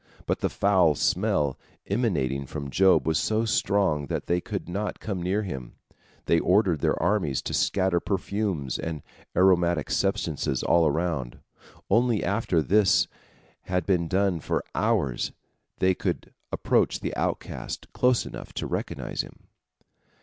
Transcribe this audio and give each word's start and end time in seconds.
But 0.25 0.39
the 0.39 0.49
foul 0.49 0.95
smell 0.95 1.59
emanating 1.85 2.47
from 2.47 2.71
Job 2.71 3.05
was 3.05 3.19
so 3.19 3.45
strong 3.45 4.07
that 4.07 4.25
they 4.25 4.41
could 4.41 4.67
not 4.67 4.99
come 4.99 5.21
near 5.21 5.43
to 5.43 5.47
him. 5.47 5.73
They 6.25 6.39
ordered 6.39 6.79
their 6.81 6.99
armies 6.99 7.39
to 7.43 7.53
scatter 7.53 7.99
perfumes 7.99 8.79
and 8.79 9.03
aromatic 9.35 9.91
substances 9.91 10.63
all 10.63 10.87
around. 10.87 11.37
Only 11.87 12.23
after 12.23 12.63
this 12.63 13.07
had 13.65 13.85
been 13.85 14.07
done 14.07 14.39
for 14.39 14.63
hours, 14.73 15.33
they 15.77 15.93
could 15.93 16.33
approach 16.51 17.01
the 17.01 17.15
outcast 17.15 17.85
close 17.93 18.25
enough 18.25 18.53
to 18.53 18.65
recognize 18.65 19.21
him. 19.21 19.49